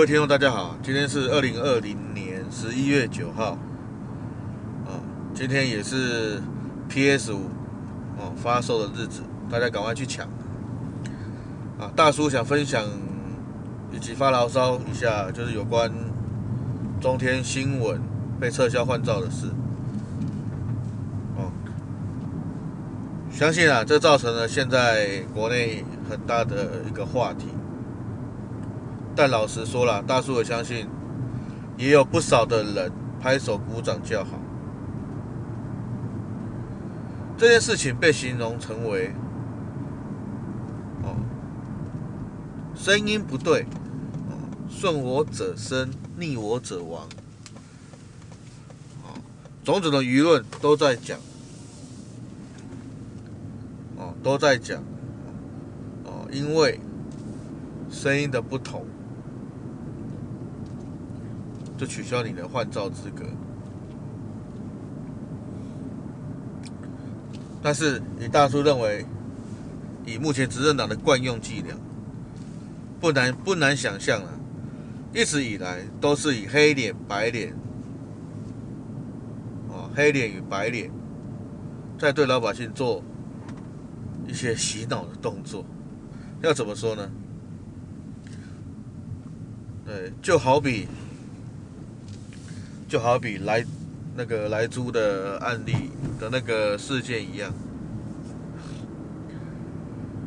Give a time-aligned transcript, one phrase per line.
[0.00, 3.50] 各位听众，大家好，今天是二零二零年十一月九号，
[4.86, 4.96] 啊，
[5.34, 6.40] 今天也是
[6.88, 7.50] PS 五
[8.16, 10.26] 哦发售的日子，大家赶快去抢
[11.78, 11.92] 啊！
[11.94, 12.82] 大叔想分享
[13.92, 15.92] 以及发牢骚一下，就是有关
[16.98, 18.00] 中天新闻
[18.40, 19.48] 被撤销换照的事。
[21.36, 21.52] 哦，
[23.30, 27.48] 相信啊，这造成了现在国内很大的一个话题。
[29.20, 30.88] 但老实说了，大叔我相信，
[31.76, 34.30] 也有不少的人拍手鼓掌叫好。
[37.36, 39.12] 这件事情被形容成为，
[41.02, 41.20] 哦，
[42.74, 43.66] 声音不对，
[44.30, 47.06] 哦，顺我者生，逆我者亡，
[49.04, 49.12] 哦，
[49.62, 51.18] 种种的舆论都在讲，
[53.98, 54.82] 哦，都在讲，
[56.06, 56.80] 哦，因为
[57.90, 58.86] 声音的不同。
[61.80, 63.24] 就取消你的换照资格，
[67.62, 69.06] 但是你大叔认为，
[70.04, 71.74] 以目前执政党的惯用伎俩，
[73.00, 74.28] 不难不难想象啊，
[75.14, 77.54] 一直以来都是以黑脸白脸，
[79.70, 80.90] 啊黑脸与白脸，
[81.98, 83.02] 在对老百姓做
[84.28, 85.64] 一些洗脑的动作，
[86.42, 87.10] 要怎么说呢？
[89.86, 90.86] 对，就好比。
[92.90, 93.64] 就好比来
[94.16, 97.48] 那个莱猪的案例的那个事件一样，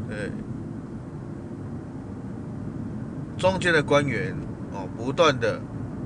[0.07, 0.31] 对，
[3.37, 4.33] 中间的官员
[4.71, 5.59] 哦，不断的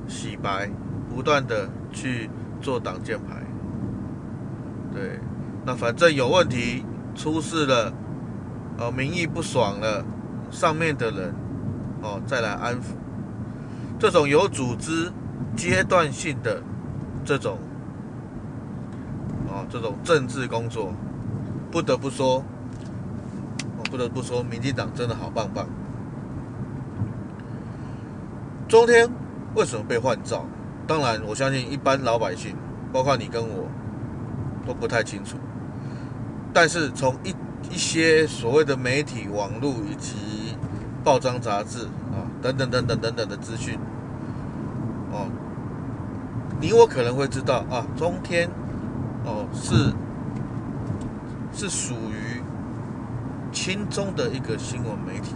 [0.08, 0.68] 洗白，
[1.14, 2.28] 不断的去
[2.60, 3.44] 做挡箭牌，
[4.92, 5.20] 对，
[5.64, 7.94] 那反正有问题出事了，
[8.80, 10.04] 哦，民意不爽了，
[10.50, 11.36] 上面的人
[12.02, 12.96] 哦再来安抚，
[14.00, 15.12] 这种有组织。
[15.56, 16.62] 阶段性的
[17.26, 17.58] 这种
[19.48, 20.94] 啊，这种政治工作，
[21.72, 22.44] 不得不说，
[23.78, 25.68] 我不得不说，民进党真的好棒棒。
[28.68, 29.10] 中天
[29.56, 30.46] 为什么被换照？
[30.86, 32.56] 当然，我相信一般老百姓，
[32.94, 33.68] 包括你跟我，
[34.66, 35.38] 都不太清楚。
[36.54, 37.36] 但是从一
[37.70, 40.16] 一些所谓的媒体、网络以及
[41.04, 43.78] 报章杂志啊，等等等等等等的资讯，
[45.12, 45.28] 哦。
[46.60, 48.50] 你我可能会知道啊，中天
[49.26, 49.94] 哦是
[51.54, 52.42] 是属于
[53.52, 55.36] 亲中的一个新闻媒体。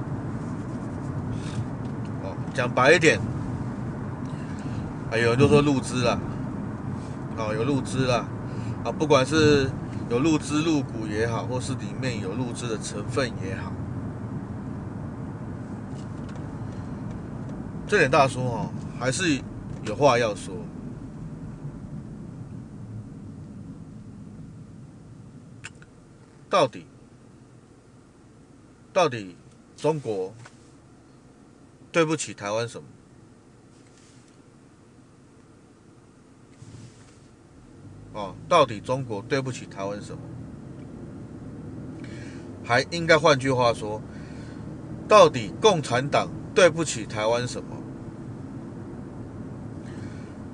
[2.24, 3.20] 哦，讲白一点，
[5.12, 6.20] 还有就说入资了，
[7.38, 8.26] 哦有入资了
[8.84, 9.70] 啊，不管是
[10.10, 13.72] 有入资入股也好，或是里面有入资的成分也好，
[17.86, 19.40] 这点大叔哦还是
[19.84, 20.56] 有话要说。
[26.50, 26.86] 到底，
[28.92, 29.38] 到底
[29.78, 30.34] 中国
[31.92, 32.88] 对不起台湾什么？
[38.13, 40.22] 哦，到底中国对不起台湾什么？
[42.66, 44.02] 还应该换句话说，
[45.08, 47.81] 到底共产党对不起台湾什么？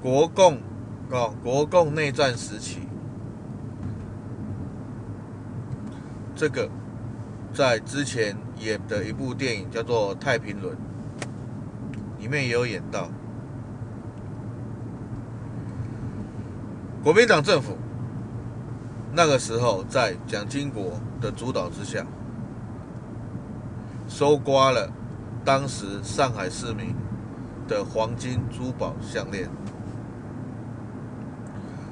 [0.01, 0.59] 国共
[1.09, 2.81] 哦，国共内战时期。
[6.35, 6.69] 这个
[7.51, 10.75] 在之前演的一部电影叫做《太平轮》，
[12.21, 13.09] 里面也有演到
[17.03, 17.75] 国民党政府
[19.13, 22.05] 那个时候在蒋经国的主导之下，
[24.07, 24.91] 搜刮了
[25.43, 26.93] 当时上海市民
[27.67, 29.49] 的黄金珠宝项链，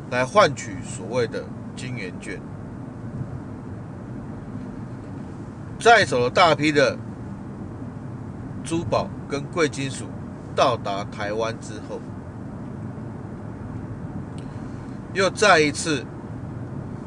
[0.09, 1.43] 来换取所谓的
[1.75, 2.39] 金圆券。
[5.79, 6.97] 在走了大批的
[8.63, 10.05] 珠宝跟贵金属，
[10.55, 11.99] 到达台湾之后，
[15.13, 16.05] 又再一次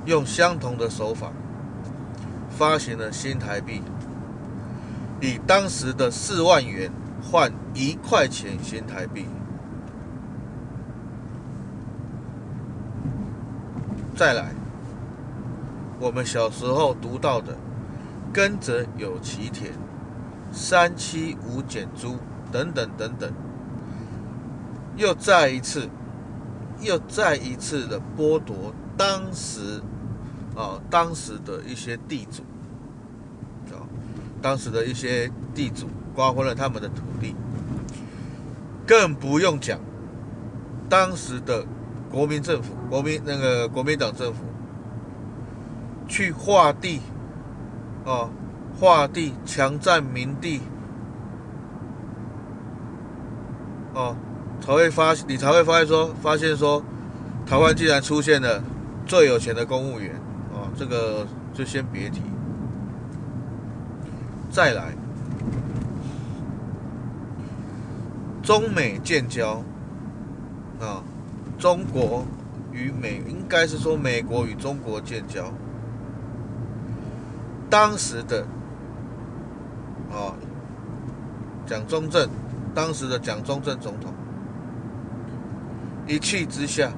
[0.04, 1.32] 用相同的手法
[2.50, 3.82] 发行了新台币，
[5.20, 6.92] 以当时的四万元
[7.22, 9.26] 换一块钱新台币。
[14.18, 14.52] 再来，
[16.00, 17.56] 我们小时候读到的。
[18.32, 19.72] 耕者有其田，
[20.50, 22.16] 三七五减租
[22.50, 23.32] 等等等等，
[24.96, 25.88] 又再一次，
[26.80, 29.80] 又再一次的剥夺当时
[30.56, 32.42] 啊、当时的一些地主
[33.72, 33.86] 啊、
[34.42, 37.36] 当时的一些地主瓜分了他们的土地，
[38.84, 39.78] 更不用讲
[40.88, 41.64] 当时的
[42.10, 44.44] 国民政府、国民那个国民党政府
[46.06, 47.00] 去划地，
[48.04, 48.30] 哦，
[48.78, 50.62] 划地强占民地，
[53.94, 54.16] 哦，
[54.60, 56.82] 才会发你才会发现说，发现说，
[57.46, 58.62] 台湾竟然出现了
[59.06, 60.14] 最有钱的公务员，
[60.52, 62.22] 哦，这个就先别提。
[64.50, 64.92] 再来，
[68.42, 69.62] 中美建交，
[70.80, 71.04] 啊，
[71.58, 72.24] 中国
[72.70, 75.52] 与美应该是说美国与中国建交，
[77.68, 78.46] 当时的
[80.12, 80.32] 啊，
[81.66, 82.30] 蒋中正，
[82.72, 84.14] 当时的蒋中正总统，
[86.06, 86.92] 一气之下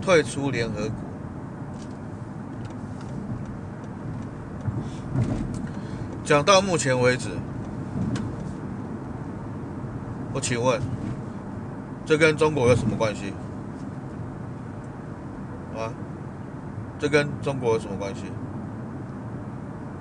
[0.00, 0.94] 退出联合国。
[6.24, 7.28] 讲到目前为止，
[10.32, 10.80] 我请问，
[12.06, 13.34] 这跟中国有什么关系？
[15.76, 15.92] 啊，
[17.00, 18.26] 这跟中国有什么关系？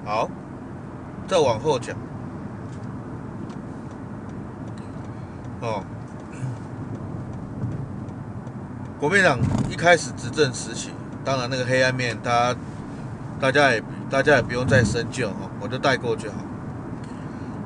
[0.04, 0.30] 好，
[1.28, 1.96] 再往后讲。
[5.62, 5.82] 哦，
[9.00, 10.92] 国民党一开始执政时期，
[11.24, 12.60] 当然那个黑暗面，大家
[13.40, 15.50] 大家也大家也不用再深究哈。
[15.62, 16.38] 我就带过就好。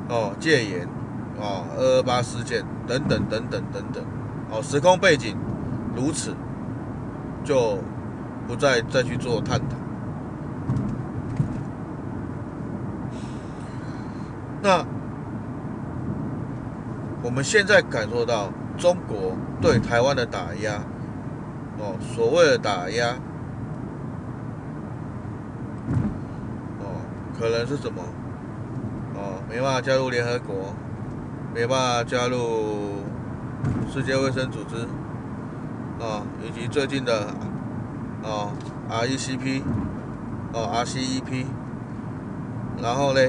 [0.09, 0.87] 哦，戒严，
[1.39, 4.03] 哦，二二八事件等等等等等等，
[4.51, 5.35] 哦，时空背景
[5.95, 6.35] 如此，
[7.43, 7.79] 就
[8.47, 9.75] 不再再去做探讨。
[14.61, 14.85] 那
[17.21, 20.81] 我们现在感受到中国对台湾的打压，
[21.79, 23.15] 哦，所谓的打压。
[26.79, 27.01] 哦
[27.37, 28.01] 可能是什么？
[29.15, 30.73] 哦，没办法加入联合国，
[31.53, 33.03] 没办法加入
[33.91, 34.75] 世界卫生组织，
[35.99, 37.27] 啊、哦，以及最近的，
[38.23, 38.51] 哦
[38.89, 39.61] ，RECP，
[40.53, 41.45] 哦，RCEP，
[42.81, 43.19] 然后呢，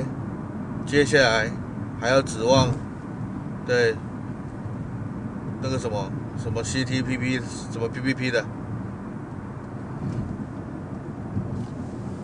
[0.87, 1.51] 接下来
[2.01, 2.69] 还要指望，
[3.67, 3.95] 对，
[5.61, 8.45] 那个什么什么 CTPP，什么 PPP 的，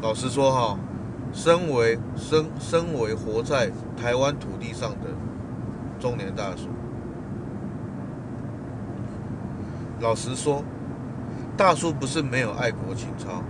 [0.01, 0.79] 老实说哈。
[1.33, 5.07] 身为身身为活在台湾土地上的
[6.01, 6.67] 中年大叔，
[10.01, 10.65] 老实说，
[11.61, 13.43] 大叔不是没有爱国情操，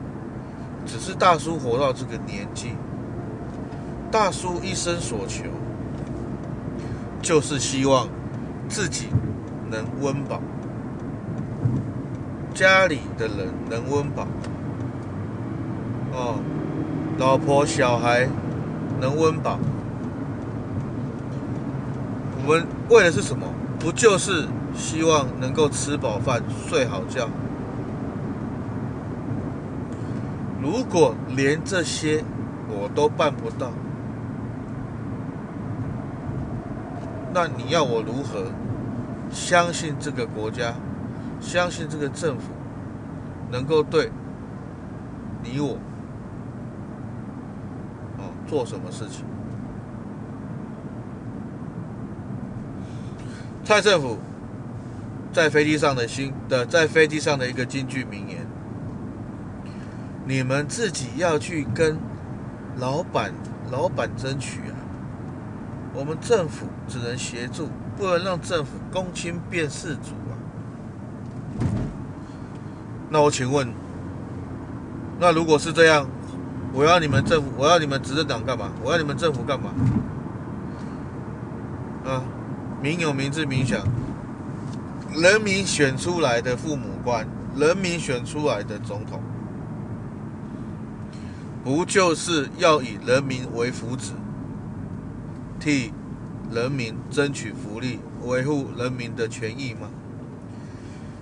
[0.84, 2.72] 只是大叔活到这个年纪，
[4.10, 5.44] 大叔一生所求
[7.22, 8.08] 就是希望
[8.68, 9.10] 自己
[9.70, 10.42] 能温饱，
[12.52, 14.26] 家里的人能温饱，
[16.12, 16.34] 哦。
[17.16, 18.26] 老婆小孩
[19.00, 19.56] 能温饱，
[22.44, 23.46] 我们为的是什么？
[23.78, 27.28] 不就是希望能够吃饱饭、睡好觉？
[30.62, 32.22] 如果连这些
[32.68, 33.72] 我都办不到，
[37.32, 38.46] 那你要我如何
[39.30, 40.74] 相信这个国家，
[41.40, 42.52] 相信这个政府
[43.50, 44.10] 能够对
[45.42, 45.78] 你我？
[48.46, 49.24] 做什么事情？
[53.62, 54.18] 蔡政府
[55.32, 58.44] 在飞机上的新的在飞机上的一个京剧名言：
[60.30, 61.98] 你们自己要去跟
[62.78, 63.34] 老板
[63.68, 64.78] 老板争取啊！
[65.92, 70.32] 我们政府只能协助，不能让政府公亲变世主啊！
[73.08, 73.66] 那我请问，
[75.18, 76.06] 那如果是这样？
[76.72, 78.70] 我要你们政府，我要你们执政党干嘛？
[78.84, 79.70] 我要你们政府干嘛？
[82.06, 82.22] 啊，
[82.80, 83.80] 民有民治民享，
[85.12, 89.20] 人民选出来的父母官，人民选出来的总统，
[91.62, 94.12] 不就是要以人民为福祉，
[95.58, 95.92] 替
[96.50, 99.90] 人民争取福利，维护人民的权益吗？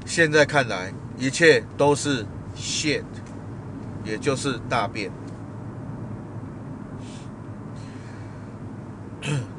[0.07, 2.25] 现在看来，一切都是
[2.57, 3.03] shit，
[4.05, 5.11] 也就是大便。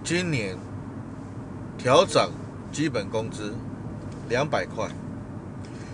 [0.04, 0.58] 今年
[1.78, 2.32] 调涨
[2.72, 3.54] 基本工资
[4.30, 4.90] 两百块，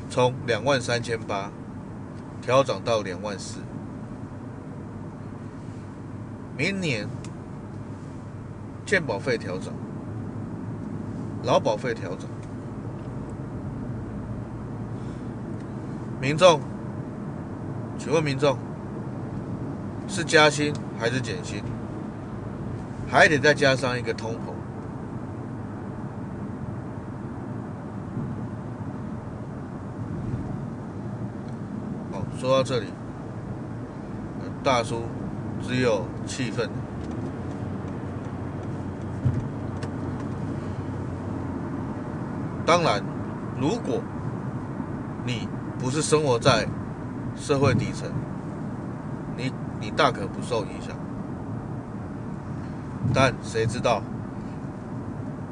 [0.10, 1.51] 从两万三千八
[2.42, 3.60] 调涨到两万四。
[6.58, 7.06] 明年
[8.86, 9.74] 健保费调整，
[11.44, 12.30] 劳保费调整，
[16.22, 16.62] 民众，
[17.98, 18.58] 请问民众
[20.08, 21.62] 是加薪还是减薪？
[23.08, 24.54] 还得再加上一个通膨。
[32.14, 32.88] 好，说到这里，
[34.64, 35.04] 大叔。
[35.67, 36.69] 只有气愤。
[42.65, 43.01] 当然，
[43.60, 44.01] 如果
[45.25, 45.48] 你
[45.79, 46.67] 不是生活在
[47.36, 48.10] 社会底层，
[49.36, 50.95] 你你大可不受影响。
[53.13, 54.01] 但谁知道，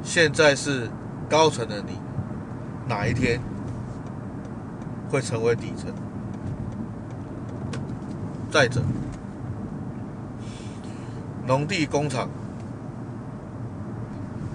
[0.02, 0.88] 现在是
[1.28, 1.98] 高层的你，
[2.88, 3.40] 哪一天
[5.08, 5.92] 会成为底层？
[8.50, 8.82] 再者，
[11.46, 12.28] 农地工厂，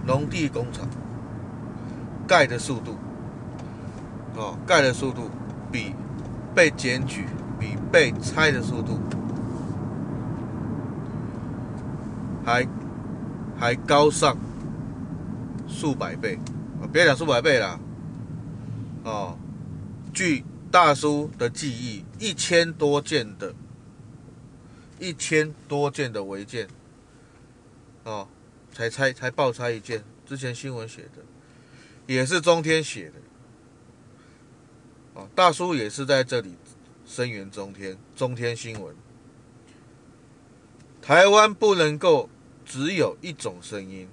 [0.06, 0.88] 农地工厂。
[2.28, 2.96] 盖的速度，
[4.36, 5.32] 哦，盖的速度
[5.72, 5.96] 比
[6.54, 7.26] 被检举、
[7.60, 9.00] 比被拆的速度
[12.46, 12.68] 还
[13.60, 14.38] 还高上
[15.68, 16.38] 数百倍，
[16.94, 17.80] 别讲数百倍啦，
[19.04, 19.36] 哦，
[20.14, 23.56] 据大叔的记忆，一千多件的，
[25.00, 26.68] 一千多件的违建，
[28.10, 28.28] 哦，
[28.74, 31.24] 才拆才爆拆一件，之前新闻写的。
[32.08, 33.20] 也是中天写的，
[35.14, 36.56] 哦大叔也是在这里
[37.06, 38.96] 声援中天，中天新闻。
[41.00, 42.28] 台湾不能够
[42.66, 44.10] 只有一种声音，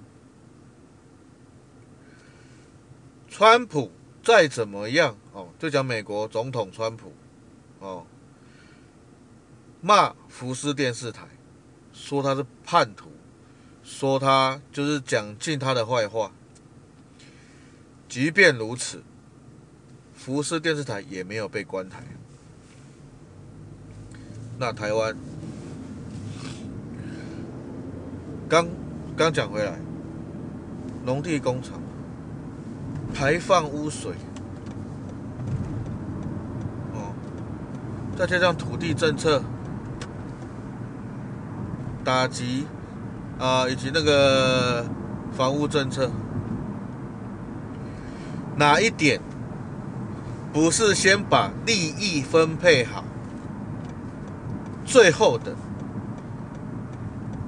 [3.27, 3.91] 川普
[4.23, 7.11] 再怎么样哦，就讲美国总统川普
[7.79, 8.05] 哦，
[9.81, 11.27] 骂福斯电视台，
[11.93, 13.09] 说他是叛徒，
[13.89, 16.29] 说他就是讲尽他的坏话。
[18.09, 19.01] 即便如此，
[20.13, 22.03] 福斯电视台也没有被关台。
[24.59, 25.15] 那台湾
[28.49, 28.67] 刚
[29.15, 29.79] 刚讲回来，
[31.05, 31.79] 农地工厂
[33.13, 34.11] 排放污水，
[36.93, 37.15] 哦，
[38.17, 39.41] 再加上土地政策
[42.03, 42.65] 打击
[43.39, 44.85] 啊，以及那个
[45.31, 46.09] 房屋政策。
[48.55, 49.21] 哪一点
[50.51, 53.03] 不是先把利益分配好，
[54.83, 55.53] 最后的，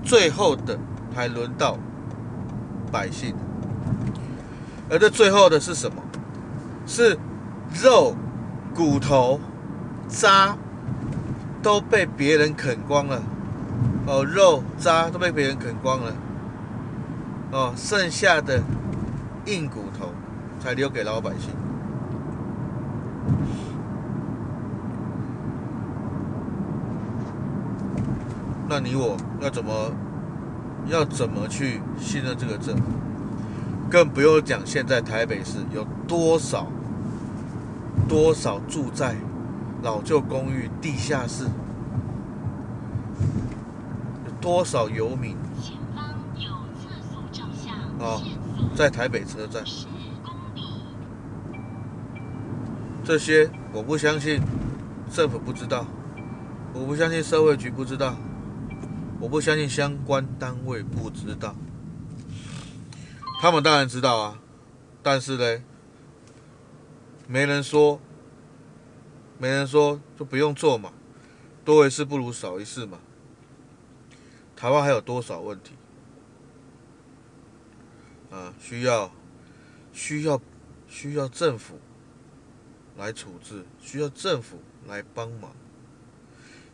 [0.03, 0.77] 最后的
[1.15, 1.77] 才轮到
[2.91, 3.33] 百姓，
[4.89, 6.03] 而这最后的是什么？
[6.85, 7.17] 是
[7.83, 8.15] 肉、
[8.75, 9.39] 骨头、
[10.07, 10.55] 渣
[11.63, 13.21] 都被别人啃光了，
[14.07, 16.13] 哦，肉渣都被别人啃光了，
[17.51, 18.61] 哦，剩下的
[19.45, 20.09] 硬骨头。
[20.61, 21.51] 才留给老百姓。
[28.67, 29.89] 那你我要怎么
[30.87, 32.83] 要怎么去信任这个政府？
[33.89, 36.67] 更不用讲，现在台北市有多少
[38.09, 39.15] 多少住在
[39.81, 41.45] 老旧公寓地下室，
[44.41, 45.35] 多少游民？
[45.61, 47.75] 前方有测速照相。
[47.99, 48.21] 啊，
[48.75, 49.63] 在台北车站。
[53.03, 54.39] 这些我不相信
[55.11, 55.85] 政府不知道，
[56.73, 58.15] 我不相信社会局不知道，
[59.19, 61.55] 我不相信相关单位不知道。
[63.41, 64.39] 他们当然知道啊，
[65.01, 65.63] 但是呢，
[67.27, 67.99] 没人说，
[69.37, 70.91] 没人说就不用做嘛，
[71.65, 72.99] 多一事不如少一事嘛。
[74.59, 75.71] 台湾还有多少问题
[78.29, 78.53] 啊？
[78.59, 79.09] 需要
[79.93, 80.41] 需要
[80.89, 81.79] 需要政府。
[82.97, 85.55] 来处置，需要政府来帮忙。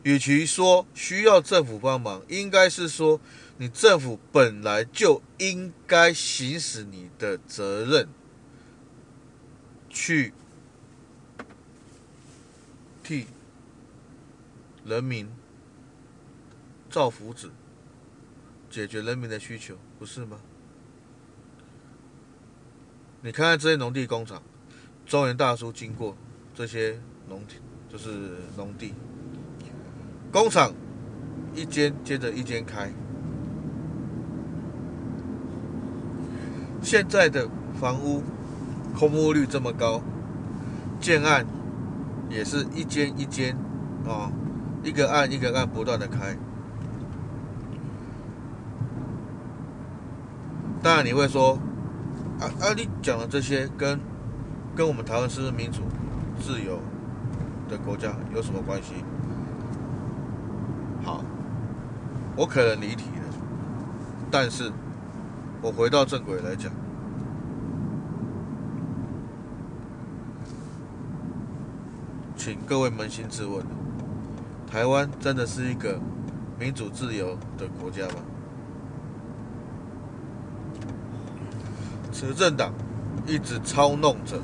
[0.01, 3.22] 与其说需要政府帮忙，应该是说
[3.58, 8.10] 你政府本来就应该行使你的责任，
[9.88, 10.34] 去
[13.04, 13.27] 替
[14.84, 15.30] 人民
[16.89, 17.51] 造福祉，
[18.75, 20.36] 解决人民的需求，不是吗？
[23.22, 24.44] 你看看这些农地工厂。
[25.05, 26.13] 中原大叔经过
[26.53, 28.10] 这些农田，就是
[28.58, 28.94] 农地
[30.29, 30.74] 工厂，
[31.53, 32.91] 一间接着一间开。
[36.82, 38.22] 现在的房屋
[38.94, 40.03] 空屋率这么高，
[41.00, 41.48] 建案
[42.29, 43.55] 也是一间一间
[44.05, 44.29] 啊，
[44.84, 46.38] 一个案一个案不断的开。
[50.86, 51.58] 当然你会说，
[52.39, 54.00] 啊啊，你讲的这些跟
[54.75, 55.82] 跟我们台湾是民主、
[56.39, 56.80] 自由
[57.68, 58.94] 的国家有什么关系？
[61.04, 61.25] 好，
[62.36, 63.34] 我可能离题了，
[64.30, 64.72] 但是
[65.60, 66.72] 我回到正轨来讲，
[72.38, 73.65] 请各位扪心自问：
[74.68, 76.00] 台湾真的是一个
[76.60, 78.18] 民主自由的国家吗？
[82.16, 82.72] 执政党
[83.28, 84.40] 一直操弄着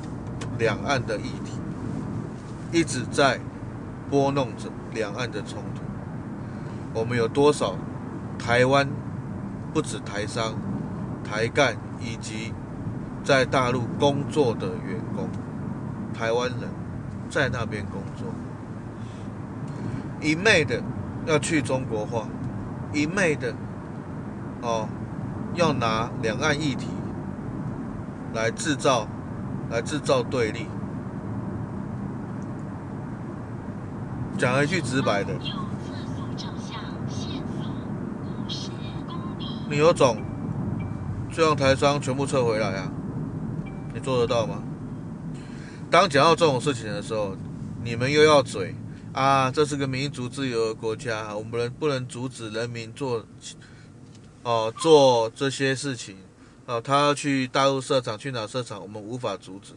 [0.58, 1.58] 两岸的议题，
[2.70, 3.40] 一直在
[4.10, 5.80] 拨弄着两岸的冲突。
[6.92, 7.74] 我们有多少
[8.38, 8.86] 台湾
[9.72, 10.54] 不止台商、
[11.24, 12.52] 台干以及
[13.24, 15.30] 在大陆工作的员工，
[16.12, 16.68] 台湾人
[17.30, 18.26] 在那边工作，
[20.20, 20.82] 一昧的
[21.24, 22.28] 要去中国化，
[22.92, 23.54] 一昧的
[24.60, 24.86] 哦
[25.54, 26.88] 要拿两岸议题。
[28.34, 29.06] 来制造，
[29.70, 30.66] 来制造对立。
[34.38, 35.32] 讲一句直白的，
[39.70, 40.20] 你有种
[41.30, 42.90] 就让台商全部撤回来啊！
[43.94, 44.62] 你做得到吗？
[45.90, 47.36] 当讲到这种事情的时候，
[47.84, 48.74] 你们又要嘴
[49.12, 49.50] 啊！
[49.50, 53.24] 这是个民主自由的国家，我们不能不能阻止人民做
[54.42, 56.16] 哦做这些事情。
[56.64, 59.74] 哦，他要去大陆设厂，去哪设厂，我们无法阻止。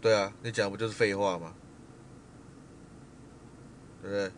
[0.00, 1.54] 对啊，你讲不就是废话吗？
[4.00, 4.32] 对不对？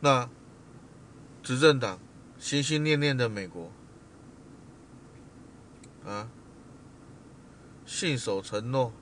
[0.00, 0.28] 那
[1.42, 1.98] 执政党
[2.38, 3.70] 心心念念的美国
[6.04, 6.28] 啊，
[7.86, 8.92] 信守承诺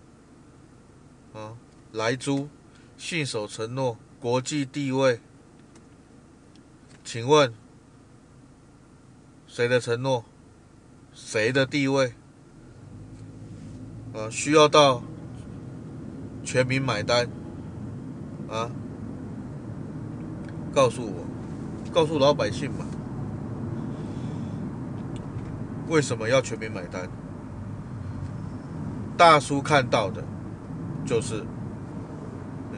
[1.34, 1.56] 啊，
[1.90, 2.48] 莱猪
[2.96, 5.20] 信守承诺，国际地位。
[7.04, 7.52] 请问，
[9.46, 10.24] 谁的承诺，
[11.12, 12.14] 谁的地位，
[14.14, 15.02] 啊，需要到
[16.42, 17.28] 全民买单，
[18.48, 18.70] 啊，
[20.72, 21.24] 告诉我，
[21.92, 22.86] 告诉老百姓嘛，
[25.88, 27.08] 为什么要全民买单？
[29.18, 30.24] 大叔看到的，
[31.04, 31.44] 就是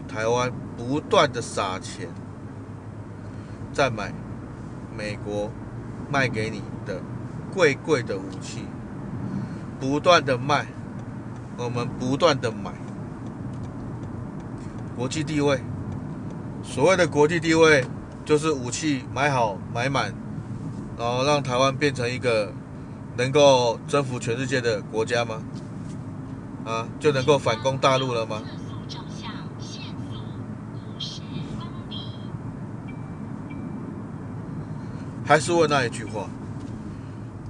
[0.08, 2.08] 台湾不断的撒钱。
[3.74, 4.12] 再买
[4.96, 5.50] 美国
[6.08, 7.00] 卖给你的
[7.52, 8.64] 贵贵的武器，
[9.80, 10.66] 不断的卖，
[11.58, 12.70] 我们不断的买。
[14.96, 15.60] 国际地位，
[16.62, 17.84] 所谓的国际地位，
[18.24, 20.14] 就是武器买好买满，
[20.96, 22.52] 然后让台湾变成一个
[23.16, 25.42] 能够征服全世界的国家吗？
[26.64, 28.40] 啊，就能够反攻大陆了吗？
[35.24, 36.28] 还是问那一句话：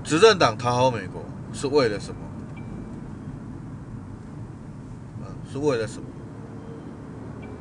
[0.04, 2.20] 执政党讨好美国是为了什么？
[5.24, 6.06] 啊，是为了什么？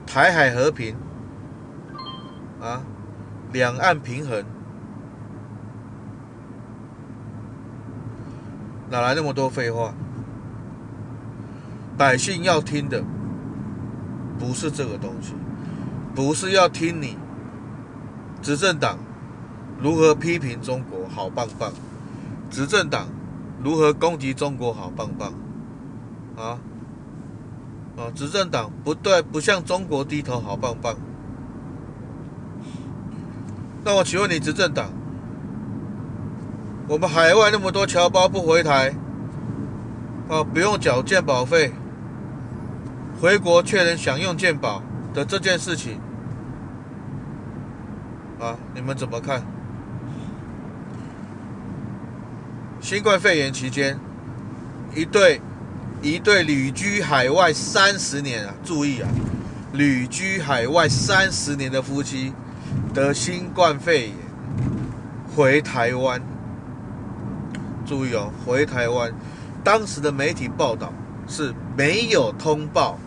[0.05, 0.95] 台海和平？
[2.61, 2.83] 啊，
[3.51, 4.45] 两岸平衡？
[8.91, 9.95] 哪来那么多废话？
[11.97, 13.03] 百姓要听的
[14.37, 15.33] 不是这个东西，
[16.13, 17.17] 不是要听你
[18.43, 18.99] 执政党。
[19.83, 21.73] 如何批评中国好棒棒？
[22.49, 23.07] 执政党
[23.61, 25.33] 如何攻击中国好棒棒？
[26.37, 26.57] 啊
[27.97, 28.07] 啊！
[28.15, 30.95] 执政党不对，不向中国低头好棒棒。
[33.83, 34.89] 那我请问你，执政党，
[36.87, 38.95] 我们海外那么多侨胞不回台，
[40.29, 41.73] 啊，不用缴健保费，
[43.19, 44.81] 回国却能享用健保
[45.13, 45.99] 的这件事情，
[48.39, 49.43] 啊，你们怎么看？
[52.93, 53.99] 新冠肺炎期间，
[54.93, 55.41] 一对
[56.03, 59.09] 一对旅居海外三十年啊，注意啊，
[59.71, 62.31] 旅居海外三十年的夫妻
[62.93, 64.15] 得新冠肺炎
[65.35, 66.21] 回台湾，
[67.83, 69.11] 注意哦，回台湾，
[69.63, 70.93] 当时的媒体报道
[71.27, 72.99] 是没有通报，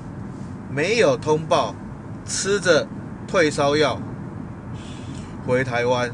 [0.68, 1.76] 没有通报，
[2.24, 2.88] 吃着
[3.28, 4.00] 退烧药
[5.46, 6.10] 回台湾，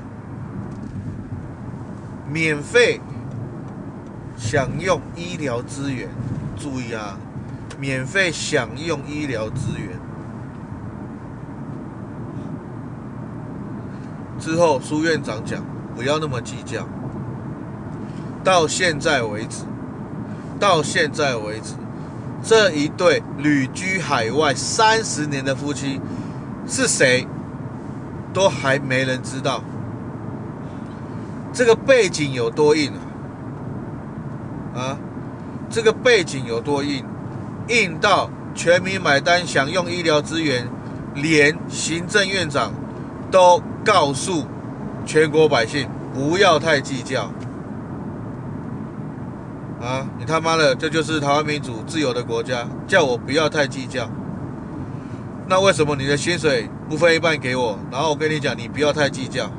[2.31, 3.01] 免费。
[4.43, 6.09] 享用医疗资源，
[6.59, 7.17] 注意啊，
[7.79, 9.89] 免费享用医疗资源。
[14.41, 16.87] 之后苏院长讲，不要那么计较。
[18.43, 19.65] 到现在为止，
[20.59, 21.75] 到现在为止，
[22.43, 26.01] 这一对旅居海外三十年的夫妻
[26.67, 27.27] 是谁，
[28.35, 29.63] 都还没人知道。
[31.53, 32.99] 这个背景有多硬啊？
[34.75, 34.97] 啊，
[35.69, 37.05] 这个背景有多硬？
[37.69, 40.69] 硬到全民买单，享用医疗资源，
[41.15, 42.73] 连行政院长
[43.31, 44.47] 都告诉
[45.07, 47.31] 全国百姓不要太计较。
[49.81, 54.09] 啊，你他妈的，这就是台湾民主自由的国家，叫我不要太计较。
[55.49, 57.79] 那为什么你的薪水不分一半给我？
[57.91, 59.51] 然后我跟你讲，你不要太计较。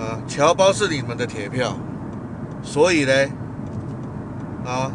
[0.00, 1.76] 啊，侨胞是你们的铁票，
[2.62, 3.12] 所以呢，
[4.64, 4.90] 啊，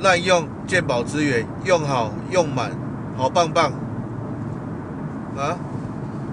[0.00, 2.70] 滥用健保资源，用好用满，
[3.16, 3.72] 好棒棒。
[5.34, 5.56] 啊，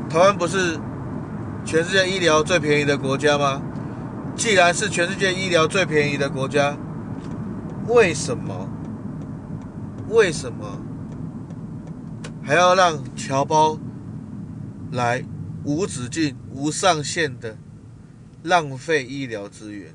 [0.10, 0.78] 台湾不是
[1.64, 3.62] 全世界医疗最便宜的国家吗？
[4.36, 6.76] 既然是全世界医疗最便宜的国家，
[7.88, 8.68] 为什么？
[10.10, 10.80] 为什么
[12.44, 13.78] 还要让侨胞
[14.92, 15.24] 来
[15.64, 17.58] 无止境、无上限的？
[18.46, 19.92] 浪费医疗资源，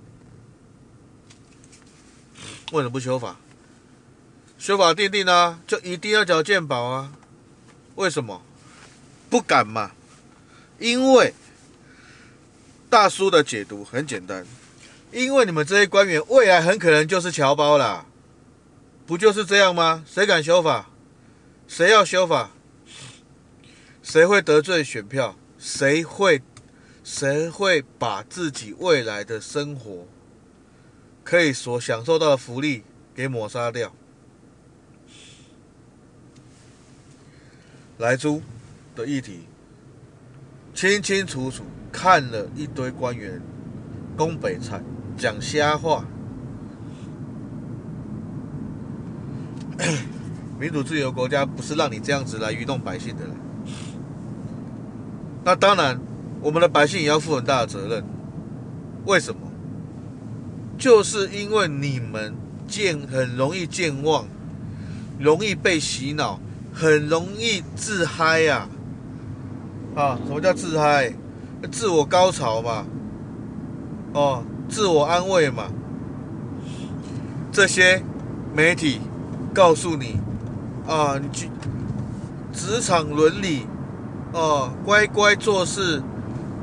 [2.72, 3.36] 为什么不修法？
[4.58, 7.12] 修法定定啊，就一定要缴健保啊？
[7.94, 8.42] 为什么？
[9.30, 9.92] 不敢嘛？
[10.80, 11.32] 因为
[12.88, 14.44] 大叔的解读很简单，
[15.12, 18.04] 因为你们这些官员未来很可能就是侨胞啦，
[19.06, 20.04] 不就是这样吗？
[20.04, 20.90] 谁敢修法？
[21.68, 22.50] 谁要修法？
[24.02, 25.36] 谁会得罪选票？
[25.56, 26.42] 谁会？
[27.12, 30.06] 谁会把自己未来的生活
[31.24, 33.92] 可以所享受到的福利给抹杀掉？
[37.98, 38.40] 莱猪
[38.94, 39.40] 的议题，
[40.72, 43.42] 清清楚楚看了一堆官员
[44.16, 44.80] 攻北菜
[45.18, 46.04] 讲瞎话，
[50.60, 53.24] 民主自由国家不是让你这样子来愚弄百姓的。
[55.44, 56.00] 那当然。
[56.42, 58.04] 我们的百姓也要负很大的责任，
[59.04, 59.40] 为什么？
[60.78, 62.34] 就是因为你们
[62.66, 64.24] 健很容易健忘，
[65.18, 66.40] 容易被洗脑，
[66.72, 68.66] 很容易自嗨呀！
[69.94, 71.12] 啊，什么叫自嗨？
[71.70, 72.86] 自我高潮嘛，
[74.14, 75.64] 哦，自我安慰嘛。
[77.52, 78.02] 这些
[78.54, 79.00] 媒体
[79.52, 80.18] 告诉你
[80.86, 81.50] 啊，你去
[82.50, 83.66] 职场伦理，
[84.32, 86.02] 哦，乖乖做事。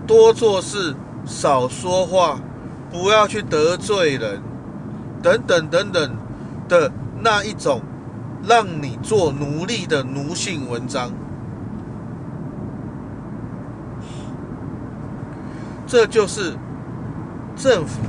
[0.08, 2.39] 多做事，少说话，
[2.89, 4.41] 不要去得罪人，
[5.22, 6.15] 等等等等
[6.70, 6.89] 的
[7.20, 7.82] 那一种，
[8.48, 11.12] 让你做奴隶的奴性文章，
[15.86, 16.56] 这就是
[17.58, 18.00] 政府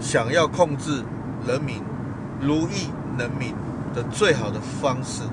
[0.00, 1.04] 想要控制
[1.46, 1.82] 人民、
[2.40, 3.54] 奴役人民
[3.94, 5.24] 的最好的方式。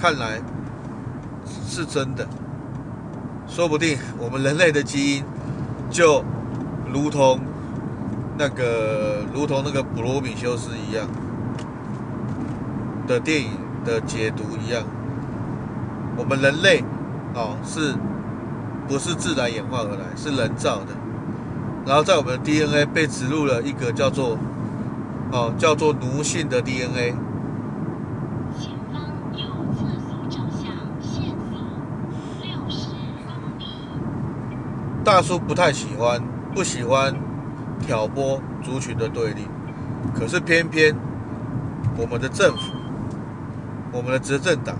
[0.00, 0.40] 看来
[1.66, 2.24] 是真的，
[3.48, 5.24] 说不定我们人类的基因
[5.90, 6.24] 就
[6.94, 7.40] 如同
[8.38, 11.08] 那个，如同那个普罗米修斯一样
[13.08, 13.50] 的电影
[13.84, 14.84] 的解读一样，
[16.16, 16.84] 我们人类
[17.34, 17.96] 哦，是
[18.86, 20.94] 不是自然演化而来，是人造的，
[21.84, 24.38] 然后在我们的 DNA 被植入了一个叫做
[25.32, 27.16] 哦叫做奴性的 DNA。
[35.08, 36.22] 大叔不太喜欢，
[36.54, 37.14] 不喜欢
[37.80, 39.48] 挑拨族群的对立，
[40.14, 40.94] 可是偏偏
[41.96, 42.74] 我们的政府、
[43.90, 44.76] 我们的执政党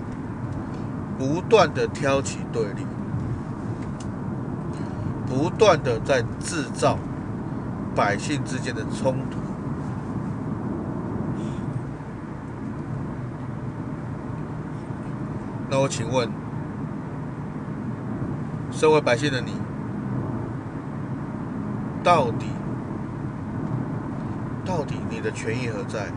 [1.17, 2.85] 不断的挑起对立，
[5.27, 6.99] 不断的在制造
[7.95, 9.39] 百姓之间的冲突。
[15.71, 16.29] 那我请问，
[18.69, 19.53] 身为百姓的你，
[22.03, 22.47] 到底，
[24.65, 26.07] 到底你的权益何在？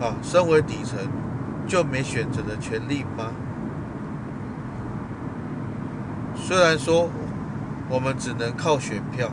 [0.00, 0.98] 啊，身为底层
[1.66, 3.26] 就没选择的权利吗？
[6.34, 7.10] 虽然说
[7.90, 9.28] 我们只能靠选票，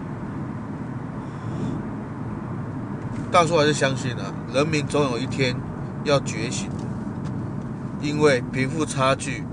[3.31, 5.55] 大叔还是相信啊，人民总有一天
[6.03, 6.69] 要觉醒，
[8.01, 9.45] 因为贫富差距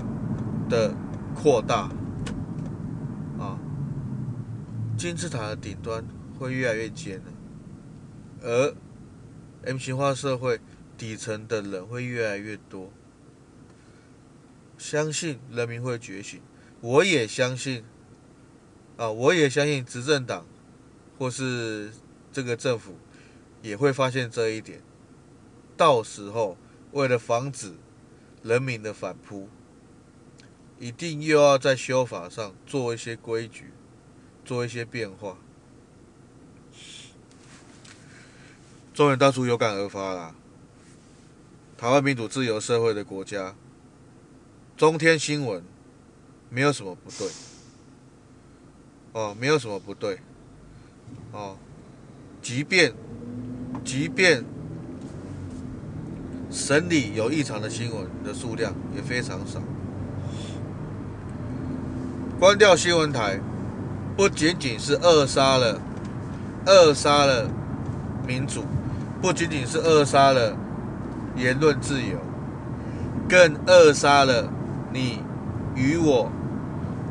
[0.67, 0.93] 的
[1.33, 1.87] 扩大。
[5.05, 6.03] 金字塔的顶端
[6.39, 7.25] 会越来越尖了，
[8.41, 8.75] 而
[9.63, 10.59] M 型化社会
[10.97, 12.91] 底层的人会越来越多。
[14.79, 16.41] 相信人民会觉醒，
[16.81, 17.83] 我也相信，
[18.97, 20.47] 啊，我也相信执政党
[21.19, 21.91] 或是
[22.31, 22.97] 这个政府
[23.61, 24.81] 也会发现这一点。
[25.77, 26.57] 到时候，
[26.93, 27.75] 为了防止
[28.41, 29.49] 人民的反扑，
[30.79, 33.65] 一定又要在修法上做一些规矩。
[34.45, 35.35] 做一些变化，
[38.93, 40.33] 中原大叔有感而发啦。
[41.77, 43.55] 台湾民主自由社会的国家，
[44.77, 45.63] 中天新闻。
[46.47, 47.27] 没有什么不对，
[49.11, 50.19] 哦，没有什么不对，
[51.33, 51.57] 哦，
[52.41, 52.93] 即便
[53.83, 54.45] 即便
[56.49, 59.61] 审理有异常的新闻的数量也非常少，
[62.39, 63.41] 关掉新闻台
[64.17, 65.77] 不仅仅是扼杀了
[66.65, 67.49] 扼杀了
[68.25, 68.63] 民主，
[69.21, 70.55] 不仅仅是扼杀了
[71.35, 72.17] 言论自由，
[73.27, 74.49] 更扼杀了。
[74.93, 75.19] 你
[75.75, 76.31] 与我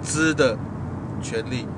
[0.03, 0.57] 知的
[1.21, 1.69] 权利，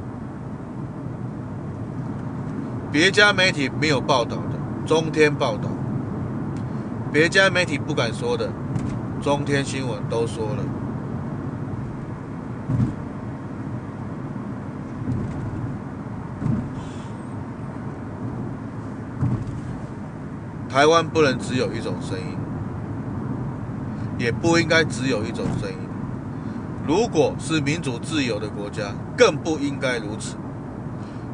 [2.93, 5.69] 别家媒体没有报道的，中天报道；
[7.13, 8.49] 别家媒体不敢说的，
[9.21, 10.63] 中天新闻都说了。
[20.77, 22.37] 台湾不能只有一种声音，
[24.19, 25.79] 也不应该只有一种声音。
[26.87, 30.37] 如果是民主自由的国家，更不应该如此。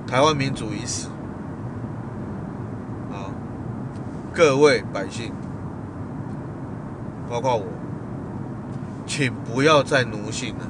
[0.06, 1.08] 台湾民主已死，
[3.10, 3.34] 啊，
[4.32, 5.32] 各位百姓，
[7.28, 7.64] 包括我，
[9.08, 10.66] 请不要再奴性了。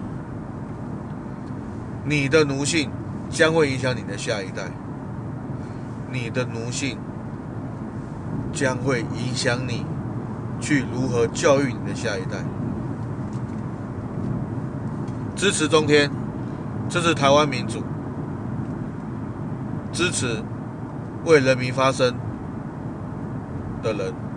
[2.06, 2.90] 你的奴性
[3.28, 4.62] 将会影响你的下一代，
[6.11, 6.96] 你的奴性
[8.53, 9.85] 将会影响你
[10.61, 12.45] 去如何教育你的下一代。
[15.35, 16.11] 支持中天，
[16.88, 17.83] 支持台湾民主，
[19.91, 20.43] 支持
[21.25, 22.15] 为人民发声
[23.83, 24.32] 的人。